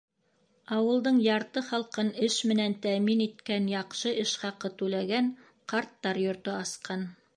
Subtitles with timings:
[0.75, 5.31] Ауылдың ярты халҡын эш менән тәьмин иткән, яҡшы эш хаҡы түләгән,
[5.75, 7.07] «Ҡарттар йорто» асҡан